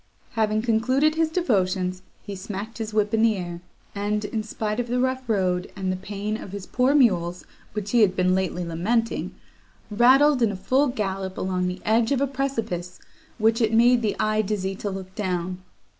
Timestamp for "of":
4.79-4.87, 6.37-6.53, 12.11-12.19